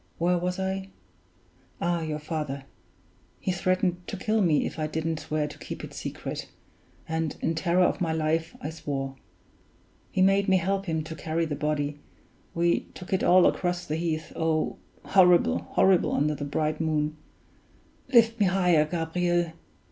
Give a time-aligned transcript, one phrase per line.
[0.17, 0.89] Where was I?
[1.79, 2.63] Ah, your father!
[3.39, 6.47] He threatened to kill me if I didn't swear to keep it secret;
[7.07, 9.13] and in terror of my life I swore.
[10.11, 11.99] He made me help him to carry the body
[12.55, 14.77] we took it all across the heath oh!
[15.05, 17.15] horrible, horrible, under the bright moon
[18.11, 19.51] (lift me higher, Gabriel).